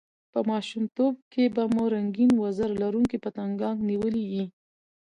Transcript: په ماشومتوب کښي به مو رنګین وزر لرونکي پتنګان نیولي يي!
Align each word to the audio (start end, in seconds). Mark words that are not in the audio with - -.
په 0.31 0.39
ماشومتوب 0.49 1.13
کښي 1.31 1.45
به 1.55 1.63
مو 1.73 1.83
رنګین 1.93 2.31
وزر 2.43 2.69
لرونکي 2.81 3.17
پتنګان 3.23 3.75
نیولي 3.89 4.23
يي! 4.33 4.45